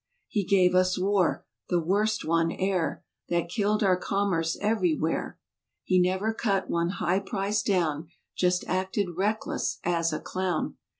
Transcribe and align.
He 0.27 0.43
gave 0.43 0.73
us 0.73 0.97
war, 0.97 1.45
the 1.69 1.79
worst 1.79 2.25
one 2.25 2.49
e'er; 2.49 3.03
That 3.29 3.49
killed 3.49 3.83
our 3.83 3.95
commerce 3.97 4.57
ever5rwhere. 4.59 5.35
He 5.83 5.99
never 6.01 6.33
cut 6.33 6.67
one 6.71 6.89
high 6.89 7.19
price 7.19 7.61
down— 7.61 8.07
Just 8.35 8.65
acted 8.67 9.09
reckless 9.15 9.77
as 9.83 10.11
a 10.11 10.19
clown. 10.19 10.77